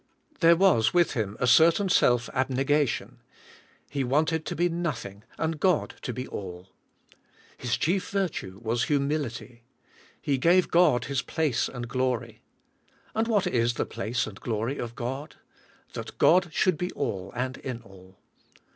[0.39, 3.17] There was with Him a certain self abne gation.
[3.87, 6.69] He wanted to be nothing" and God to be all.
[7.55, 9.59] His chief virtue was humilitr.
[10.19, 12.41] He sfave God His place and glory;
[13.13, 15.35] and what is the place and glory of God?
[15.93, 18.17] That God should be all, and in all.